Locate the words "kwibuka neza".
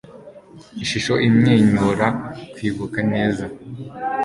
2.53-3.45